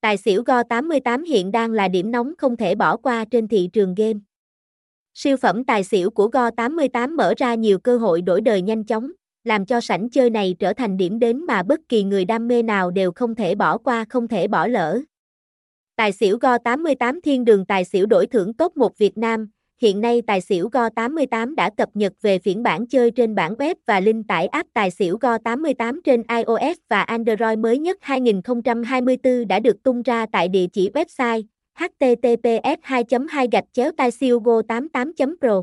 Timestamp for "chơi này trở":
10.10-10.72